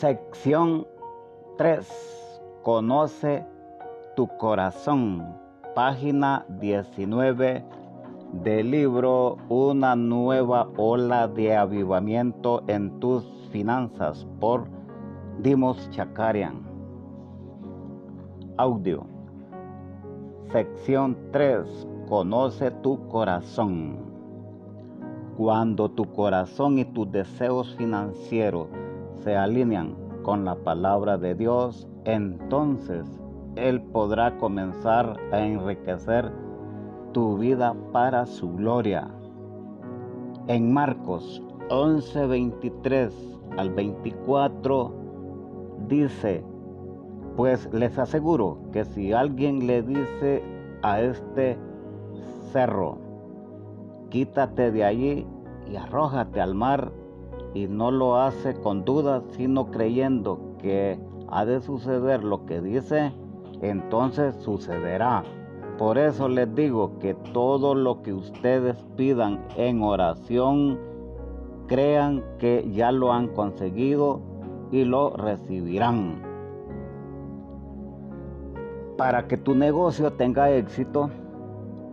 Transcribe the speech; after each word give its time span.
Sección 0.00 0.86
3. 1.58 1.86
Conoce 2.62 3.44
tu 4.16 4.28
corazón. 4.38 5.36
Página 5.74 6.46
19 6.58 7.62
del 8.42 8.70
libro 8.70 9.36
Una 9.50 9.94
nueva 9.96 10.70
ola 10.78 11.28
de 11.28 11.54
avivamiento 11.54 12.62
en 12.66 12.98
tus 12.98 13.26
finanzas 13.52 14.26
por 14.40 14.68
Dimos 15.40 15.90
Chakarian. 15.90 16.62
Audio. 18.56 19.04
Sección 20.50 21.14
3. 21.30 21.86
Conoce 22.08 22.70
tu 22.70 23.06
corazón. 23.08 23.98
Cuando 25.36 25.90
tu 25.90 26.10
corazón 26.10 26.78
y 26.78 26.86
tus 26.86 27.12
deseos 27.12 27.74
financieros 27.76 28.68
se 29.22 29.36
alinean 29.36 29.94
con 30.22 30.44
la 30.44 30.56
palabra 30.56 31.16
de 31.16 31.34
Dios, 31.34 31.88
entonces 32.04 33.06
Él 33.56 33.80
podrá 33.80 34.36
comenzar 34.38 35.16
a 35.32 35.40
enriquecer 35.40 36.30
tu 37.12 37.38
vida 37.38 37.74
para 37.92 38.26
su 38.26 38.52
gloria. 38.52 39.08
En 40.46 40.72
Marcos 40.72 41.42
11, 41.70 42.26
23 42.26 43.40
al 43.56 43.70
24 43.70 44.94
dice, 45.88 46.44
pues 47.36 47.68
les 47.72 47.98
aseguro 47.98 48.58
que 48.72 48.84
si 48.84 49.12
alguien 49.12 49.66
le 49.66 49.82
dice 49.82 50.42
a 50.82 51.00
este 51.00 51.56
cerro, 52.52 52.98
quítate 54.10 54.70
de 54.70 54.84
allí 54.84 55.26
y 55.70 55.76
arrójate 55.76 56.40
al 56.40 56.54
mar, 56.54 56.92
y 57.54 57.66
no 57.66 57.90
lo 57.90 58.16
hace 58.16 58.54
con 58.54 58.84
dudas, 58.84 59.22
sino 59.36 59.70
creyendo 59.70 60.56
que 60.58 60.98
ha 61.28 61.44
de 61.44 61.60
suceder 61.60 62.24
lo 62.24 62.46
que 62.46 62.60
dice, 62.60 63.12
entonces 63.62 64.34
sucederá. 64.36 65.24
Por 65.78 65.96
eso 65.96 66.28
les 66.28 66.54
digo 66.54 66.98
que 66.98 67.14
todo 67.32 67.74
lo 67.74 68.02
que 68.02 68.12
ustedes 68.12 68.76
pidan 68.96 69.44
en 69.56 69.82
oración, 69.82 70.78
crean 71.66 72.24
que 72.38 72.68
ya 72.72 72.92
lo 72.92 73.12
han 73.12 73.28
conseguido 73.28 74.20
y 74.70 74.84
lo 74.84 75.10
recibirán. 75.16 76.22
Para 78.96 79.26
que 79.26 79.36
tu 79.36 79.54
negocio 79.54 80.12
tenga 80.12 80.50
éxito, 80.50 81.10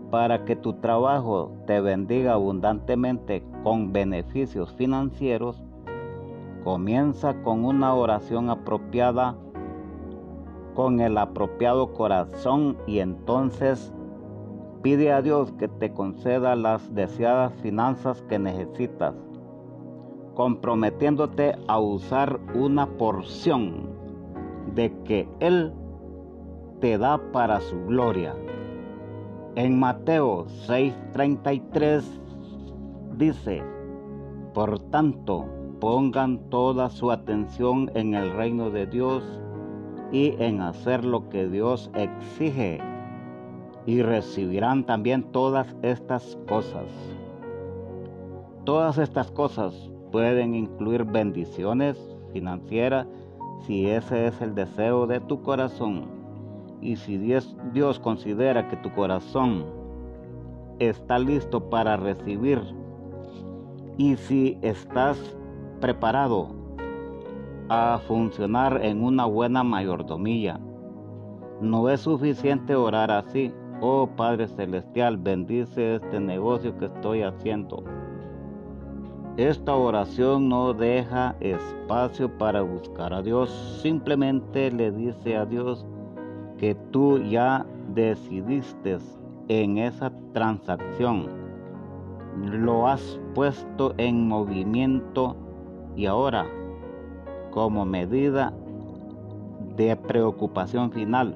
para 0.09 0.45
que 0.45 0.55
tu 0.55 0.73
trabajo 0.73 1.51
te 1.65 1.81
bendiga 1.81 2.33
abundantemente 2.33 3.43
con 3.63 3.91
beneficios 3.91 4.73
financieros, 4.73 5.61
comienza 6.63 7.41
con 7.43 7.65
una 7.65 7.93
oración 7.93 8.49
apropiada, 8.49 9.35
con 10.75 10.99
el 11.01 11.17
apropiado 11.17 11.93
corazón 11.93 12.77
y 12.85 12.99
entonces 12.99 13.93
pide 14.81 15.11
a 15.11 15.21
Dios 15.21 15.51
que 15.53 15.67
te 15.67 15.91
conceda 15.91 16.55
las 16.55 16.93
deseadas 16.93 17.53
finanzas 17.61 18.21
que 18.29 18.39
necesitas, 18.39 19.15
comprometiéndote 20.35 21.57
a 21.67 21.79
usar 21.79 22.39
una 22.53 22.85
porción 22.85 23.89
de 24.75 24.93
que 25.03 25.27
Él 25.39 25.73
te 26.79 26.97
da 26.97 27.19
para 27.31 27.59
su 27.59 27.85
gloria. 27.85 28.35
En 29.57 29.79
Mateo 29.79 30.45
6:33 30.67 32.03
dice, 33.17 33.63
por 34.53 34.77
tanto, 34.91 35.47
pongan 35.79 36.37
toda 36.51 36.91
su 36.91 37.09
atención 37.09 37.89
en 37.95 38.13
el 38.13 38.33
reino 38.33 38.69
de 38.69 38.85
Dios 38.85 39.23
y 40.11 40.35
en 40.37 40.61
hacer 40.61 41.03
lo 41.03 41.27
que 41.29 41.47
Dios 41.47 41.89
exige 41.95 42.79
y 43.87 44.03
recibirán 44.03 44.85
también 44.85 45.23
todas 45.31 45.75
estas 45.81 46.37
cosas. 46.47 46.85
Todas 48.63 48.99
estas 48.99 49.31
cosas 49.31 49.89
pueden 50.11 50.53
incluir 50.53 51.03
bendiciones 51.03 51.97
financieras 52.31 53.07
si 53.65 53.89
ese 53.89 54.27
es 54.27 54.39
el 54.39 54.53
deseo 54.53 55.07
de 55.07 55.19
tu 55.19 55.41
corazón 55.41 56.16
y 56.81 56.95
si 56.95 57.17
Dios, 57.17 57.55
Dios 57.73 57.99
considera 57.99 58.67
que 58.69 58.77
tu 58.77 58.91
corazón 58.91 59.65
está 60.79 61.17
listo 61.17 61.69
para 61.69 61.97
recibir 61.97 62.61
y 63.97 64.15
si 64.15 64.57
estás 64.61 65.17
preparado 65.81 66.49
a 67.69 67.99
funcionar 68.07 68.79
en 68.83 69.03
una 69.03 69.25
buena 69.25 69.63
mayordomía, 69.63 70.59
no 71.61 71.89
es 71.89 72.01
suficiente 72.01 72.75
orar 72.75 73.11
así. 73.11 73.51
Oh 73.81 74.07
Padre 74.15 74.47
Celestial, 74.47 75.17
bendice 75.17 75.95
este 75.95 76.19
negocio 76.19 76.77
que 76.77 76.85
estoy 76.85 77.23
haciendo. 77.23 77.83
Esta 79.37 79.75
oración 79.75 80.49
no 80.49 80.73
deja 80.73 81.35
espacio 81.39 82.35
para 82.37 82.61
buscar 82.61 83.13
a 83.13 83.21
Dios. 83.21 83.51
Simplemente 83.83 84.71
le 84.71 84.91
dice 84.91 85.37
a 85.37 85.45
Dios, 85.45 85.85
que 86.57 86.75
tú 86.91 87.19
ya 87.19 87.65
decidiste 87.93 88.97
en 89.47 89.77
esa 89.77 90.11
transacción. 90.33 91.27
Lo 92.43 92.87
has 92.87 93.19
puesto 93.33 93.93
en 93.97 94.27
movimiento 94.27 95.35
y 95.95 96.05
ahora, 96.05 96.45
como 97.51 97.85
medida 97.85 98.53
de 99.75 99.95
preocupación 99.95 100.91
final, 100.91 101.35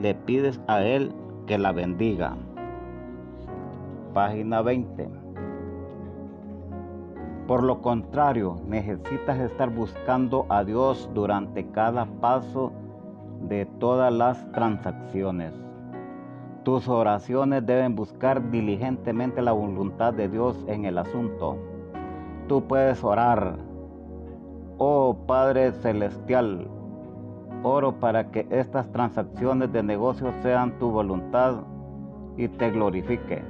le 0.00 0.14
pides 0.14 0.60
a 0.66 0.82
Él 0.82 1.12
que 1.46 1.58
la 1.58 1.72
bendiga. 1.72 2.36
Página 4.14 4.62
20. 4.62 5.08
Por 7.46 7.64
lo 7.64 7.80
contrario, 7.80 8.56
necesitas 8.68 9.38
estar 9.40 9.70
buscando 9.70 10.46
a 10.48 10.62
Dios 10.62 11.10
durante 11.14 11.66
cada 11.66 12.06
paso 12.06 12.72
de 13.50 13.66
todas 13.66 14.12
las 14.12 14.50
transacciones. 14.52 15.52
Tus 16.62 16.88
oraciones 16.88 17.66
deben 17.66 17.96
buscar 17.96 18.48
diligentemente 18.50 19.42
la 19.42 19.50
voluntad 19.50 20.14
de 20.14 20.28
Dios 20.28 20.64
en 20.68 20.84
el 20.84 20.96
asunto. 20.98 21.58
Tú 22.46 22.62
puedes 22.68 23.02
orar, 23.02 23.56
oh 24.78 25.16
Padre 25.26 25.72
Celestial, 25.72 26.68
oro 27.64 27.98
para 27.98 28.30
que 28.30 28.46
estas 28.50 28.90
transacciones 28.92 29.72
de 29.72 29.82
negocios 29.82 30.32
sean 30.42 30.78
tu 30.78 30.92
voluntad 30.92 31.56
y 32.36 32.46
te 32.46 32.70
glorifique. 32.70 33.42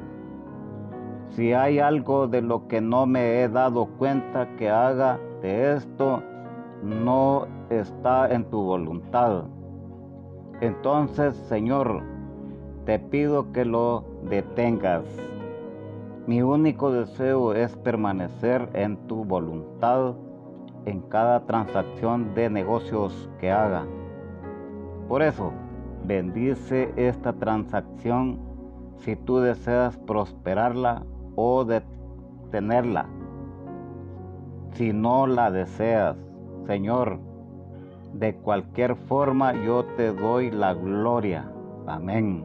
Si 1.28 1.53
hay 1.53 1.78
algo 1.78 2.27
de 2.27 2.41
lo 2.41 2.69
que 2.69 2.81
no 2.81 3.05
me 3.05 3.43
he 3.43 3.49
dado 3.50 3.84
cuenta 3.99 4.49
que 4.56 4.71
haga 4.71 5.19
de 5.43 5.75
esto, 5.75 6.22
no 6.82 7.47
está 7.69 8.32
en 8.32 8.44
tu 8.44 8.62
voluntad. 8.62 9.44
Entonces, 10.60 11.34
Señor, 11.48 12.03
te 12.84 12.98
pido 12.98 13.50
que 13.53 13.65
lo 13.65 14.04
detengas. 14.28 15.04
Mi 16.26 16.43
único 16.43 16.93
deseo 16.93 17.54
es 17.54 17.76
permanecer 17.76 18.69
en 18.75 18.97
tu 19.06 19.25
voluntad 19.25 20.15
en 20.84 21.00
cada 21.03 21.47
transacción 21.47 22.34
de 22.34 22.50
negocios 22.50 23.31
que 23.38 23.50
haga. 23.50 23.87
Por 25.09 25.22
eso, 25.22 25.53
bendice 26.04 26.93
esta 26.97 27.32
transacción 27.32 28.38
si 28.99 29.16
tú 29.16 29.38
deseas 29.38 29.97
prosperarla 29.99 31.04
o 31.37 31.65
detenerla. 31.65 33.06
Si 34.73 34.93
no 34.93 35.26
la 35.26 35.50
deseas, 35.50 36.17
Señor, 36.67 37.19
de 38.15 38.35
cualquier 38.35 38.97
forma 38.97 39.53
yo 39.65 39.85
te 39.97 40.12
doy 40.12 40.51
la 40.51 40.75
gloria. 40.75 41.51
Amén. 41.87 42.45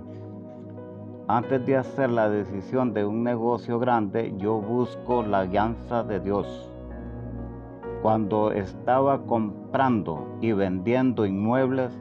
Antes 1.28 1.66
de 1.66 1.78
hacer 1.78 2.12
la 2.12 2.30
decisión 2.30 2.94
de 2.94 3.06
un 3.06 3.24
negocio 3.24 3.80
grande, 3.80 4.34
yo 4.38 4.62
busco 4.62 5.24
la 5.24 5.40
alianza 5.40 6.04
de 6.04 6.20
Dios. 6.20 6.72
Cuando 8.02 8.52
estaba 8.52 9.24
comprando 9.24 10.38
y 10.40 10.52
vendiendo 10.52 11.26
inmuebles, 11.26 11.92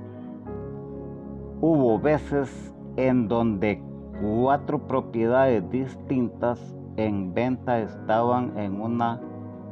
hubo 1.63 1.99
veces 1.99 2.75
en 2.97 3.27
donde 3.27 3.83
cuatro 4.21 4.87
propiedades 4.87 5.69
distintas 5.71 6.77
en 6.97 7.33
venta 7.33 7.81
estaban 7.81 8.57
en 8.59 8.81
una 8.81 9.21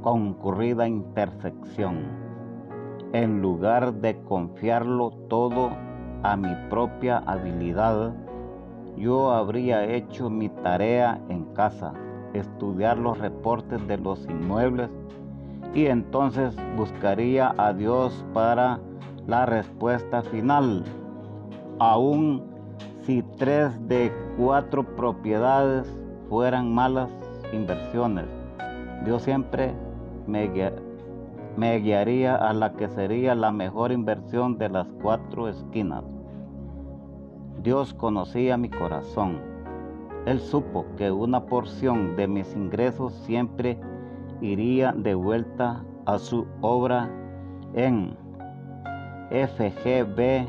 concurrida 0.03 0.89
intersección 0.89 2.32
en 3.13 3.43
lugar 3.43 3.95
de 3.95 4.19
confiarlo 4.23 5.11
todo 5.29 5.71
a 6.23 6.37
mi 6.37 6.55
propia 6.71 7.19
habilidad, 7.19 8.15
yo 8.97 9.31
habría 9.31 9.85
hecho 9.85 10.31
mi 10.31 10.49
tarea 10.49 11.21
en 11.29 11.45
casa, 11.55 11.93
estudiar 12.33 12.99
los 12.99 13.19
reportes 13.19 13.87
de 13.87 13.99
los 13.99 14.25
inmuebles 14.27 14.89
y 15.75 15.87
entonces 15.87 16.57
buscaría 16.77 17.55
a 17.59 17.73
Dios 17.73 18.25
para 18.33 18.79
la 19.27 19.47
respuesta 19.47 20.23
final. 20.23 20.85
Aún 21.79 22.43
si 23.03 23.23
tres 23.37 23.73
de 23.89 24.13
cuatro 24.39 24.85
propiedades 24.85 25.87
fueran 26.29 26.73
malas 26.73 27.11
inversiones, 27.53 28.27
Dios 29.05 29.23
siempre 29.23 29.75
me, 30.27 30.51
me 31.57 31.79
guiaría 31.79 32.37
a 32.37 32.53
la 32.53 32.73
que 32.73 32.89
sería 32.89 33.35
la 33.35 33.53
mejor 33.53 33.93
inversión 33.93 34.59
de 34.59 34.69
las 34.69 34.87
cuatro 35.03 35.49
esquinas. 35.49 36.05
Dios 37.63 37.95
conocía 37.95 38.57
mi 38.57 38.71
corazón. 38.71 39.41
Él 40.27 40.41
supo 40.41 40.87
que 40.97 41.11
una 41.11 41.45
porción 41.47 42.17
de 42.17 42.27
mis 42.27 42.55
ingresos 42.55 43.13
siempre 43.27 43.79
iría 44.41 44.93
de 44.93 45.15
vuelta 45.15 45.85
a 46.07 46.19
su 46.19 46.47
obra 46.61 47.11
en 47.75 48.17
FGBMFI. 49.31 50.43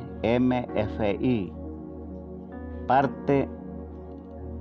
Parte 2.88 3.49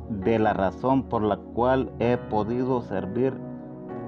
de 0.09 0.39
la 0.39 0.53
razón 0.53 1.03
por 1.05 1.23
la 1.23 1.37
cual 1.37 1.91
he 1.99 2.17
podido 2.17 2.83
servir 2.83 3.35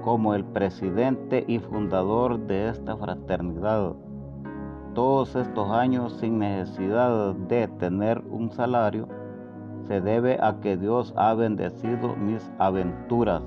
como 0.05 0.35
el 0.35 0.45
presidente 0.45 1.43
y 1.47 1.57
fundador 1.57 2.39
de 2.45 2.69
esta 2.69 2.95
fraternidad. 2.95 3.93
Todos 4.93 5.35
estos 5.35 5.71
años 5.71 6.13
sin 6.19 6.37
necesidad 6.37 7.33
de 7.33 7.67
tener 7.67 8.23
un 8.29 8.51
salario 8.51 9.07
se 9.87 10.01
debe 10.01 10.37
a 10.39 10.59
que 10.61 10.77
Dios 10.77 11.11
ha 11.17 11.33
bendecido 11.33 12.15
mis 12.17 12.53
aventuras 12.59 13.41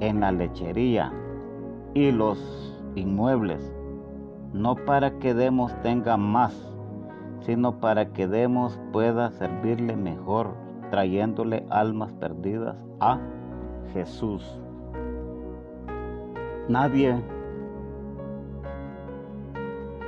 en 0.00 0.20
la 0.20 0.32
lechería 0.32 1.12
y 1.92 2.10
los 2.10 2.38
inmuebles, 2.94 3.62
no 4.54 4.76
para 4.76 5.18
que 5.18 5.34
Demos 5.34 5.74
tenga 5.82 6.16
más, 6.16 6.54
sino 7.40 7.80
para 7.80 8.12
que 8.14 8.26
Demos 8.26 8.80
pueda 8.92 9.30
servirle 9.32 9.94
mejor, 9.94 10.54
trayéndole 10.90 11.66
almas 11.68 12.14
perdidas 12.14 12.76
a 12.98 13.18
Jesús. 13.92 14.60
Nadie 16.70 17.20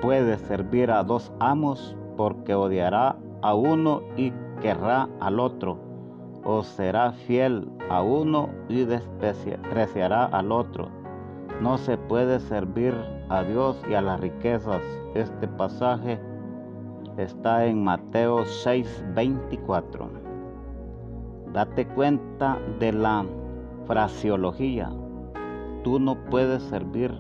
puede 0.01 0.39
servir 0.39 0.93
a 0.93 1.03
dos 1.03 1.33
amos 1.41 1.97
porque 2.17 2.55
odiará 2.55 3.17
a 3.43 3.53
uno 3.53 4.03
y 4.17 4.33
querrá 4.61 5.09
al 5.19 5.41
otro 5.41 5.77
o 6.45 6.63
será 6.63 7.11
fiel 7.11 7.69
a 7.91 8.01
uno 8.03 8.49
y 8.69 8.85
despreciará 8.85 10.27
al 10.27 10.53
otro. 10.53 10.89
No 11.61 11.79
se 11.79 11.99
puede 11.99 12.39
servir 12.39 12.95
a 13.29 13.43
Dios 13.43 13.83
y 13.91 13.95
a 13.95 14.01
las 14.01 14.21
riquezas. 14.21 14.83
Este 15.17 15.49
pasaje 15.49 16.21
está 17.17 17.67
en 17.67 17.83
Mateo 17.83 18.45
6:24. 18.45 20.09
Date 21.53 21.89
cuenta 21.89 22.57
de 22.79 22.93
la 22.93 23.25
fraseología. 23.89 24.93
Tú 25.83 25.99
no 25.99 26.15
puedes 26.27 26.63
servir 26.63 27.13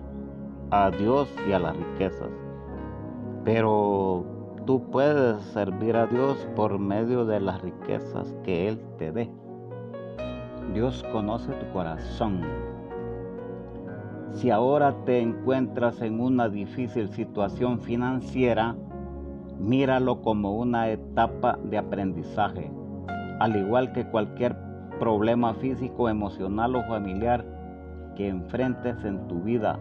a 0.70 0.90
Dios 0.90 1.28
y 1.48 1.52
a 1.52 1.58
las 1.58 1.76
riquezas, 1.76 2.30
pero 3.44 4.24
tú 4.66 4.88
puedes 4.90 5.42
servir 5.46 5.96
a 5.96 6.06
Dios 6.06 6.46
por 6.54 6.78
medio 6.78 7.24
de 7.24 7.40
las 7.40 7.60
riquezas 7.60 8.32
que 8.44 8.68
Él 8.68 8.80
te 8.98 9.10
dé. 9.10 9.30
Dios 10.72 11.04
conoce 11.12 11.52
tu 11.52 11.72
corazón. 11.72 12.40
Si 14.30 14.50
ahora 14.50 14.94
te 15.04 15.20
encuentras 15.20 16.00
en 16.00 16.20
una 16.20 16.48
difícil 16.48 17.08
situación 17.10 17.80
financiera, 17.80 18.76
míralo 19.58 20.22
como 20.22 20.52
una 20.56 20.88
etapa 20.88 21.58
de 21.64 21.78
aprendizaje, 21.78 22.70
al 23.40 23.56
igual 23.56 23.92
que 23.92 24.08
cualquier 24.08 24.56
problema 24.98 25.52
físico, 25.54 26.08
emocional 26.08 26.76
o 26.76 26.84
familiar 26.84 27.51
que 28.14 28.28
enfrentes 28.28 29.04
en 29.04 29.26
tu 29.28 29.40
vida 29.40 29.78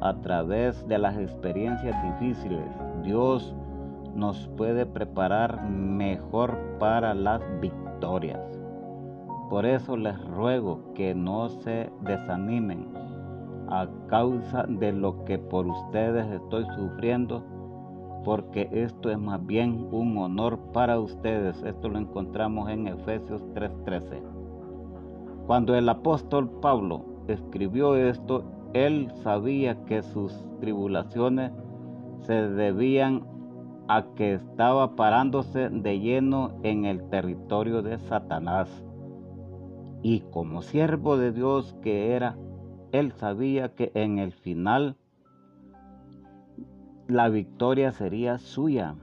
a 0.00 0.14
través 0.14 0.86
de 0.88 0.98
las 0.98 1.16
experiencias 1.16 1.96
difíciles. 2.02 2.66
Dios 3.02 3.54
nos 4.14 4.48
puede 4.56 4.86
preparar 4.86 5.68
mejor 5.68 6.58
para 6.78 7.14
las 7.14 7.40
victorias. 7.60 8.40
Por 9.48 9.66
eso 9.66 9.96
les 9.96 10.18
ruego 10.28 10.92
que 10.94 11.14
no 11.14 11.48
se 11.48 11.90
desanimen 12.02 12.86
a 13.68 13.88
causa 14.08 14.64
de 14.68 14.92
lo 14.92 15.24
que 15.24 15.38
por 15.38 15.66
ustedes 15.66 16.26
estoy 16.30 16.64
sufriendo, 16.76 17.42
porque 18.24 18.68
esto 18.72 19.10
es 19.10 19.18
más 19.18 19.44
bien 19.46 19.88
un 19.92 20.16
honor 20.18 20.58
para 20.72 20.98
ustedes. 20.98 21.62
Esto 21.62 21.88
lo 21.88 21.98
encontramos 21.98 22.68
en 22.68 22.88
Efesios 22.88 23.42
3:13. 23.54 24.22
Cuando 25.46 25.74
el 25.74 25.88
apóstol 25.88 26.48
Pablo 26.60 27.09
escribió 27.32 27.96
esto, 27.96 28.44
él 28.72 29.12
sabía 29.22 29.84
que 29.84 30.02
sus 30.02 30.32
tribulaciones 30.60 31.52
se 32.22 32.34
debían 32.34 33.26
a 33.88 34.04
que 34.14 34.34
estaba 34.34 34.94
parándose 34.94 35.68
de 35.68 35.98
lleno 35.98 36.52
en 36.62 36.84
el 36.84 37.08
territorio 37.10 37.82
de 37.82 37.98
Satanás. 37.98 38.68
Y 40.02 40.20
como 40.30 40.62
siervo 40.62 41.16
de 41.16 41.32
Dios 41.32 41.76
que 41.82 42.12
era, 42.12 42.36
él 42.92 43.12
sabía 43.12 43.74
que 43.74 43.90
en 43.94 44.18
el 44.18 44.32
final 44.32 44.96
la 47.08 47.28
victoria 47.28 47.90
sería 47.90 48.38
suya. 48.38 48.94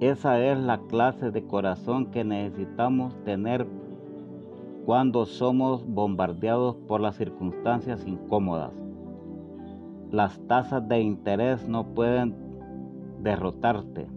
Esa 0.00 0.40
es 0.40 0.58
la 0.58 0.78
clase 0.88 1.30
de 1.30 1.46
corazón 1.46 2.10
que 2.10 2.24
necesitamos 2.24 3.14
tener 3.24 3.66
cuando 4.84 5.26
somos 5.26 5.86
bombardeados 5.86 6.76
por 6.88 7.00
las 7.00 7.16
circunstancias 7.16 8.04
incómodas. 8.06 8.72
Las 10.10 10.38
tasas 10.46 10.86
de 10.88 11.00
interés 11.00 11.68
no 11.68 11.94
pueden 11.94 12.34
derrotarte. 13.20 14.08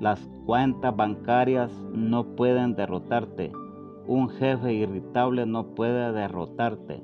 Las 0.00 0.20
cuentas 0.46 0.94
bancarias 0.96 1.70
no 1.92 2.24
pueden 2.36 2.74
derrotarte. 2.74 3.52
Un 4.06 4.28
jefe 4.30 4.72
irritable 4.72 5.46
no 5.46 5.66
puede 5.74 6.12
derrotarte. 6.12 7.02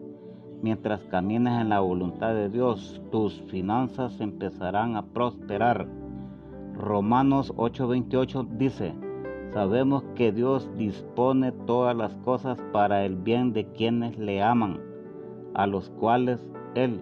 Mientras 0.63 1.05
camines 1.05 1.61
en 1.61 1.69
la 1.69 1.81
voluntad 1.81 2.35
de 2.35 2.49
Dios, 2.49 3.01
tus 3.13 3.41
finanzas 3.43 4.21
empezarán 4.21 4.97
a 4.97 5.03
prosperar. 5.03 5.87
Romanos 6.75 7.53
8:28 7.57 8.49
dice, 8.57 8.95
sabemos 9.53 10.05
que 10.15 10.33
Dios 10.33 10.71
dispone 10.77 11.53
todas 11.53 11.97
las 11.97 12.15
cosas 12.17 12.59
para 12.73 13.05
el 13.05 13.17
bien 13.17 13.53
de 13.53 13.67
quienes 13.73 14.19
le 14.19 14.43
aman, 14.43 14.81
a 15.55 15.67
los 15.67 15.91
cuales 15.91 16.47
Él 16.75 17.01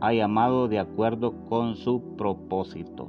ha 0.00 0.12
llamado 0.12 0.68
de 0.68 0.78
acuerdo 0.78 1.34
con 1.48 1.76
su 1.76 2.00
propósito. 2.16 3.08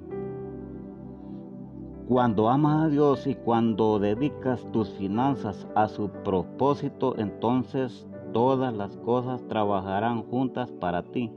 Cuando 2.08 2.50
amas 2.50 2.86
a 2.86 2.90
Dios 2.90 3.28
y 3.28 3.36
cuando 3.36 4.00
dedicas 4.00 4.66
tus 4.72 4.90
finanzas 4.96 5.68
a 5.76 5.88
su 5.88 6.10
propósito, 6.10 7.14
entonces 7.20 8.08
todas 8.34 8.74
las 8.74 8.98
cosas 8.98 9.48
trabajarán 9.48 10.24
juntas 10.24 10.72
para 10.72 11.04
ti, 11.04 11.32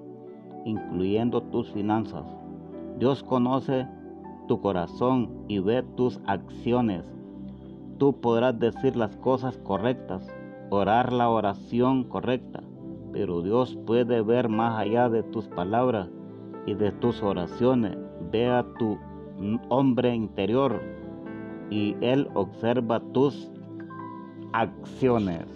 incluyendo 0.65 1.43
tus 1.43 1.71
finanzas. 1.71 2.25
Dios 2.99 3.23
conoce 3.23 3.87
tu 4.53 4.61
corazón 4.61 5.31
y 5.49 5.61
ve 5.61 5.83
tus 5.97 6.21
acciones. 6.27 7.07
Tú 7.97 8.21
podrás 8.21 8.59
decir 8.59 8.97
las 8.97 9.17
cosas 9.17 9.57
correctas, 9.57 10.31
orar 10.69 11.11
la 11.11 11.31
oración 11.31 12.05
correcta, 12.05 12.63
pero 13.15 13.41
Dios 13.41 13.79
puede 13.87 14.21
ver 14.21 14.51
más 14.51 14.79
allá 14.79 15.09
de 15.09 15.23
tus 15.23 15.49
palabras 15.49 16.11
y 16.67 16.75
de 16.75 16.93
tus 16.93 17.23
oraciones. 17.23 17.97
Ve 18.31 18.47
a 18.51 18.63
tu 18.79 18.99
hombre 19.71 20.15
interior 20.15 20.83
y 21.71 21.97
Él 22.03 22.29
observa 22.35 23.01
tus 23.01 23.51
acciones. 24.53 25.47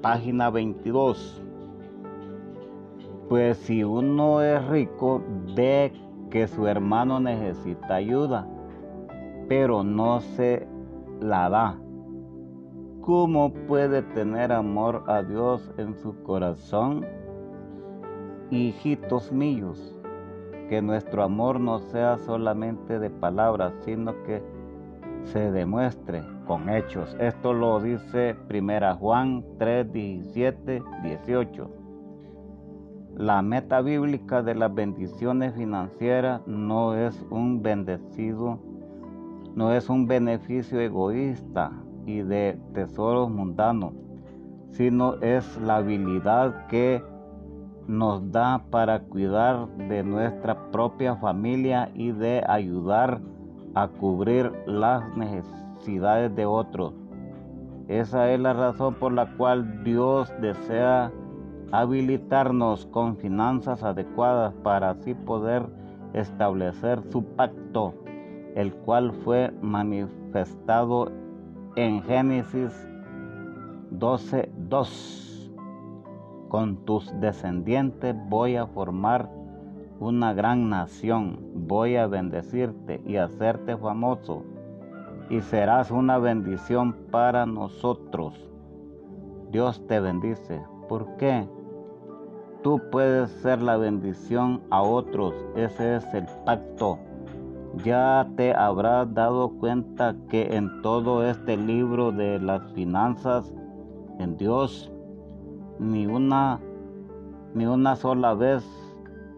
Página 0.00 0.48
22. 0.48 1.42
Pues 3.28 3.58
si 3.58 3.84
uno 3.84 4.40
es 4.40 4.66
rico, 4.68 5.22
ve 5.54 5.92
que 6.30 6.46
su 6.46 6.66
hermano 6.66 7.20
necesita 7.20 7.96
ayuda, 7.96 8.46
pero 9.48 9.82
no 9.82 10.20
se 10.20 10.66
la 11.20 11.50
da 11.50 11.78
¿Cómo 13.00 13.54
puede 13.66 14.02
tener 14.02 14.52
amor 14.52 15.04
a 15.06 15.22
Dios 15.22 15.72
en 15.78 15.94
su 15.94 16.22
corazón? 16.22 17.06
Hijitos 18.50 19.32
míos, 19.32 19.98
que 20.68 20.82
nuestro 20.82 21.22
amor 21.22 21.58
no 21.58 21.78
sea 21.78 22.18
solamente 22.18 22.98
de 22.98 23.08
palabras, 23.08 23.72
sino 23.86 24.12
que 24.24 24.42
se 25.24 25.50
demuestre 25.50 26.22
con 26.46 26.68
hechos. 26.68 27.16
Esto 27.18 27.54
lo 27.54 27.80
dice 27.80 28.36
1 28.50 28.96
Juan 28.96 29.44
3, 29.58 29.90
17, 29.90 30.82
18. 31.02 31.79
La 33.16 33.42
meta 33.42 33.80
bíblica 33.80 34.42
de 34.42 34.54
las 34.54 34.74
bendiciones 34.74 35.54
financieras 35.54 36.46
no 36.46 36.94
es 36.94 37.24
un 37.30 37.62
bendecido, 37.62 38.58
no 39.54 39.72
es 39.72 39.90
un 39.90 40.06
beneficio 40.06 40.80
egoísta 40.80 41.72
y 42.06 42.20
de 42.20 42.58
tesoros 42.72 43.30
mundanos, 43.30 43.92
sino 44.70 45.14
es 45.16 45.60
la 45.60 45.76
habilidad 45.76 46.66
que 46.68 47.02
nos 47.86 48.30
da 48.30 48.62
para 48.70 49.00
cuidar 49.00 49.66
de 49.76 50.02
nuestra 50.04 50.70
propia 50.70 51.16
familia 51.16 51.90
y 51.94 52.12
de 52.12 52.42
ayudar 52.46 53.20
a 53.74 53.88
cubrir 53.88 54.52
las 54.66 55.02
necesidades 55.16 56.34
de 56.36 56.46
otros. 56.46 56.94
Esa 57.88 58.30
es 58.30 58.38
la 58.38 58.52
razón 58.52 58.94
por 58.94 59.12
la 59.12 59.26
cual 59.36 59.82
Dios 59.82 60.32
desea 60.40 61.10
habilitarnos 61.72 62.86
con 62.86 63.16
finanzas 63.16 63.82
adecuadas 63.82 64.54
para 64.62 64.90
así 64.90 65.14
poder 65.14 65.66
establecer 66.12 67.02
su 67.10 67.24
pacto, 67.24 67.94
el 68.54 68.74
cual 68.74 69.12
fue 69.12 69.52
manifestado 69.62 71.12
en 71.76 72.02
Génesis 72.02 72.72
12:2. 73.90 75.52
Con 76.48 76.84
tus 76.84 77.12
descendientes 77.20 78.16
voy 78.28 78.56
a 78.56 78.66
formar 78.66 79.30
una 80.00 80.32
gran 80.32 80.68
nación, 80.68 81.38
voy 81.54 81.96
a 81.96 82.08
bendecirte 82.08 83.00
y 83.06 83.16
hacerte 83.16 83.76
famoso, 83.76 84.42
y 85.28 85.40
serás 85.42 85.92
una 85.92 86.18
bendición 86.18 86.94
para 87.12 87.46
nosotros. 87.46 88.50
Dios 89.52 89.86
te 89.86 90.00
bendice. 90.00 90.60
¿Por 90.88 91.16
qué? 91.16 91.46
Tú 92.62 92.78
puedes 92.90 93.30
ser 93.42 93.62
la 93.62 93.78
bendición 93.78 94.60
a 94.70 94.82
otros. 94.82 95.34
Ese 95.56 95.96
es 95.96 96.04
el 96.12 96.26
pacto. 96.44 96.98
Ya 97.84 98.28
te 98.36 98.52
habrás 98.52 99.14
dado 99.14 99.48
cuenta 99.48 100.14
que 100.28 100.56
en 100.56 100.82
todo 100.82 101.24
este 101.24 101.56
libro 101.56 102.12
de 102.12 102.38
las 102.38 102.62
finanzas, 102.72 103.50
en 104.18 104.36
Dios, 104.36 104.92
ni 105.78 106.06
una, 106.06 106.60
ni 107.54 107.64
una 107.64 107.96
sola 107.96 108.34
vez 108.34 108.62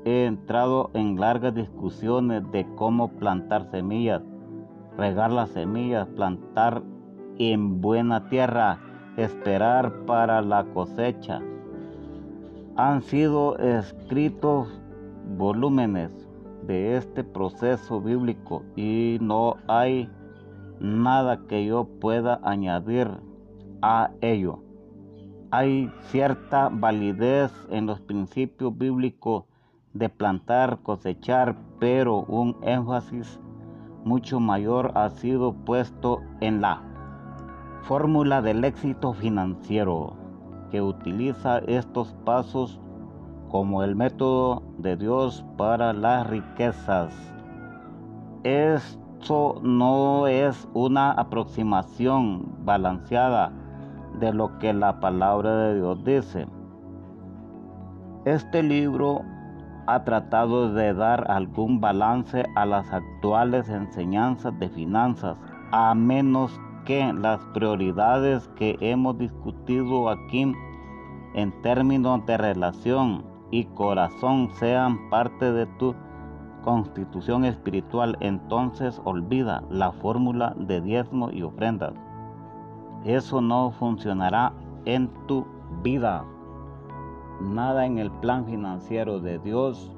he 0.05 0.25
entrado 0.25 0.91
en 0.95 1.21
largas 1.21 1.55
discusiones 1.55 2.43
de 2.51 2.67
cómo 2.75 3.09
plantar 3.09 3.71
semillas, 3.71 4.23
regar 4.97 5.31
las 5.31 5.51
semillas, 5.51 6.09
plantar 6.09 6.83
en 7.39 7.81
buena 7.81 8.29
tierra, 8.29 8.81
esperar 9.17 9.93
para 10.07 10.43
la 10.43 10.65
cosecha. 10.65 11.41
Han 12.77 13.03
sido 13.03 13.59
escritos 13.59 14.81
volúmenes 15.37 16.11
de 16.67 16.97
este 16.97 17.23
proceso 17.23 18.01
bíblico 18.01 18.63
y 18.77 19.19
no 19.21 19.57
hay 19.69 20.11
nada 20.81 21.41
que 21.49 21.67
yo 21.67 21.85
pueda 22.01 22.41
añadir 22.43 23.09
a 23.83 24.11
ello. 24.21 24.61
Hay 25.51 25.93
cierta 26.05 26.71
validez 26.73 27.53
en 27.71 27.87
los 27.87 28.01
principios 28.01 28.77
bíblicos 28.77 29.45
de 29.93 30.09
plantar, 30.09 30.79
cosechar, 30.83 31.57
pero 31.79 32.21
un 32.21 32.57
énfasis 32.63 33.39
mucho 34.05 34.41
mayor 34.41 34.93
ha 34.95 35.11
sido 35.11 35.53
puesto 35.53 36.23
en 36.41 36.61
la 36.63 36.83
fórmula 37.83 38.41
del 38.41 38.65
éxito 38.65 39.13
financiero, 39.13 40.17
que 40.73 40.81
utiliza 40.81 41.59
estos 41.59 42.15
pasos 42.25 42.81
como 43.51 43.83
el 43.83 43.95
método 43.95 44.63
de 44.79 44.97
Dios 44.97 45.45
para 45.59 45.93
las 45.93 46.27
riquezas. 46.27 47.15
Esto 48.43 49.61
no 49.63 50.27
es 50.27 50.67
una 50.73 51.13
aproximación 51.13 52.65
balanceada 52.65 53.53
de 54.19 54.33
lo 54.33 54.59
que 54.59 54.73
la 54.73 54.99
palabra 54.99 55.55
de 55.59 55.75
Dios 55.75 56.03
dice. 56.05 56.47
Este 58.25 58.63
libro 58.63 59.21
ha 59.87 60.05
tratado 60.05 60.73
de 60.73 60.95
dar 60.95 61.31
algún 61.31 61.83
balance 61.83 62.47
a 62.57 62.65
las 62.65 62.91
actuales 62.91 63.69
enseñanzas 63.69 64.59
de 64.59 64.71
finanzas, 64.71 65.37
a 65.71 65.95
menos 65.95 66.59
que 66.85 67.13
las 67.13 67.45
prioridades 67.47 68.49
que 68.57 68.77
hemos 68.81 69.19
discutido 69.19 70.09
aquí 70.09 70.53
en 71.35 71.63
términos 71.63 72.25
de 72.27 72.37
relación 72.37 73.25
y 73.51 73.65
corazón 73.65 74.51
sean 74.55 75.11
parte 75.11 75.53
de 75.53 75.67
tu 75.79 75.95
constitución 76.63 77.45
espiritual, 77.45 78.17
entonces 78.21 79.01
olvida 79.05 79.63
la 79.71 79.93
fórmula 79.93 80.55
de 80.57 80.81
diezmo 80.81 81.31
y 81.31 81.43
ofrendas. 81.43 81.95
Eso 83.05 83.41
no 83.41 83.73
funcionará 83.73 84.53
en 84.85 85.09
tu 85.27 85.45
vida. 85.83 86.25
Nada 87.41 87.87
en 87.87 87.99
el 87.99 88.11
plan 88.11 88.47
financiero 88.47 89.19
de 89.19 89.39
Dios 89.41 89.93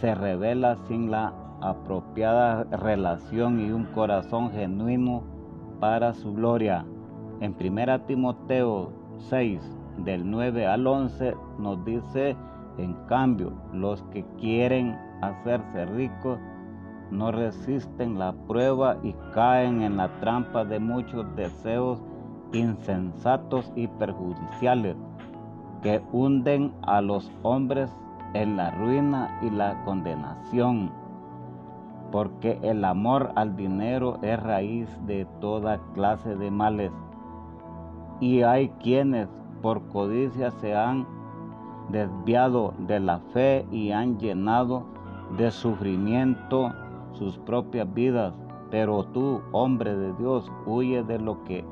se 0.00 0.14
revela 0.14 0.76
sin 0.88 1.10
la 1.10 1.34
apropiada 1.60 2.64
relación 2.64 3.60
y 3.60 3.70
un 3.70 3.84
corazón 3.86 4.50
genuino 4.50 5.22
para 5.80 6.14
su 6.14 6.32
gloria. 6.34 6.84
En 7.40 7.54
1 7.58 8.00
Timoteo 8.02 8.92
6, 9.18 9.60
del 9.98 10.30
9 10.30 10.66
al 10.66 10.86
11, 10.86 11.34
nos 11.58 11.84
dice, 11.84 12.36
en 12.78 12.94
cambio, 13.06 13.52
los 13.72 14.02
que 14.04 14.24
quieren 14.38 14.98
hacerse 15.22 15.86
ricos 15.86 16.38
no 17.10 17.30
resisten 17.30 18.18
la 18.18 18.32
prueba 18.32 18.96
y 19.02 19.14
caen 19.32 19.82
en 19.82 19.96
la 19.96 20.08
trampa 20.20 20.64
de 20.64 20.80
muchos 20.80 21.24
deseos 21.36 22.02
insensatos 22.52 23.72
y 23.76 23.86
perjudiciales 23.86 24.96
que 25.82 26.02
hunden 26.12 26.72
a 26.82 27.00
los 27.00 27.30
hombres 27.42 27.90
en 28.34 28.56
la 28.56 28.70
ruina 28.72 29.38
y 29.42 29.50
la 29.50 29.82
condenación, 29.84 30.90
porque 32.10 32.58
el 32.62 32.84
amor 32.84 33.32
al 33.34 33.56
dinero 33.56 34.18
es 34.22 34.40
raíz 34.42 34.88
de 35.06 35.26
toda 35.40 35.80
clase 35.94 36.36
de 36.36 36.50
males. 36.50 36.92
Y 38.20 38.42
hay 38.42 38.68
quienes 38.82 39.28
por 39.62 39.82
codicia 39.88 40.50
se 40.52 40.74
han 40.74 41.06
desviado 41.88 42.74
de 42.78 43.00
la 43.00 43.18
fe 43.32 43.66
y 43.70 43.90
han 43.92 44.18
llenado 44.18 44.84
de 45.36 45.50
sufrimiento 45.50 46.72
sus 47.12 47.38
propias 47.38 47.92
vidas. 47.92 48.32
Pero 48.70 49.04
tú, 49.04 49.42
hombre 49.52 49.94
de 49.96 50.12
Dios, 50.14 50.50
huye 50.66 51.02
de 51.02 51.18
lo 51.18 51.44
que 51.44 51.64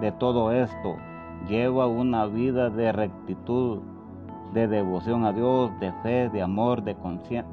de 0.00 0.12
todo 0.12 0.52
esto. 0.52 0.96
Lleva 1.48 1.86
una 1.86 2.26
vida 2.26 2.68
de 2.68 2.92
rectitud, 2.92 3.80
de 4.52 4.68
devoción 4.68 5.24
a 5.24 5.32
Dios, 5.32 5.70
de 5.80 5.92
fe, 6.02 6.28
de 6.28 6.42
amor, 6.42 6.82
de 6.82 6.96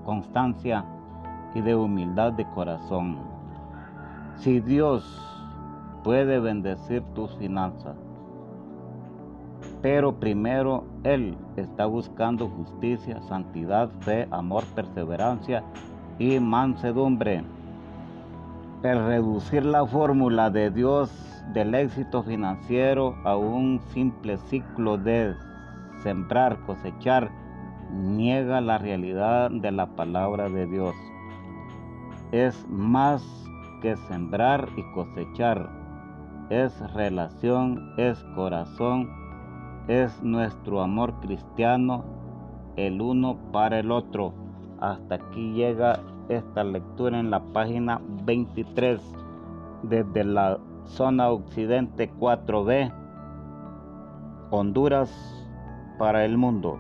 constancia 0.04 0.84
y 1.54 1.62
de 1.62 1.76
humildad 1.76 2.34
de 2.34 2.46
corazón. 2.52 3.18
Si 4.38 4.60
Dios 4.60 5.04
puede 6.04 6.40
bendecir 6.40 7.02
tus 7.14 7.36
finanzas, 7.38 7.96
pero 9.82 10.16
primero 10.20 10.84
Él 11.04 11.38
está 11.56 11.86
buscando 11.86 12.50
justicia, 12.50 13.22
santidad, 13.24 13.90
fe, 14.02 14.28
amor, 14.32 14.64
perseverancia 14.76 15.64
y 16.20 16.40
mansedumbre. 16.40 17.44
El 18.84 19.06
reducir 19.06 19.66
la 19.66 19.86
fórmula 19.86 20.50
de 20.50 20.72
Dios 20.72 21.12
del 21.54 21.74
éxito 21.76 22.24
financiero 22.24 23.16
a 23.24 23.36
un 23.36 23.80
simple 23.94 24.38
ciclo 24.50 24.98
de 24.98 25.34
sembrar, 26.04 26.60
cosechar, 26.66 27.30
niega 27.92 28.62
la 28.62 28.78
realidad 28.78 29.50
de 29.50 29.72
la 29.72 29.88
palabra 29.88 30.50
de 30.50 30.68
Dios. 30.68 30.96
Es 32.32 32.68
más 32.70 33.24
que 33.82 33.96
sembrar 33.96 34.68
y 34.76 34.84
cosechar. 34.94 35.70
Es 36.50 36.80
relación, 36.94 37.94
es 37.98 38.24
corazón, 38.36 39.10
es 39.88 40.22
nuestro 40.24 40.82
amor 40.82 41.20
cristiano 41.22 42.04
el 42.76 43.02
uno 43.02 43.38
para 43.52 43.80
el 43.80 43.92
otro. 43.92 44.34
Hasta 44.80 45.16
aquí 45.16 45.54
llega 45.54 46.00
esta 46.30 46.64
lectura 46.64 47.20
en 47.20 47.32
la 47.32 47.40
página 47.40 48.02
23 48.26 49.02
desde 49.84 50.24
la 50.24 50.60
zona 50.86 51.30
occidente 51.30 52.12
4B, 52.20 52.94
Honduras 54.50 55.12
para 55.98 56.24
el 56.24 56.38
mundo. 56.38 56.80